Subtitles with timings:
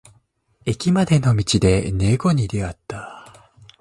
[0.65, 3.51] 駅までの道で猫に出会った。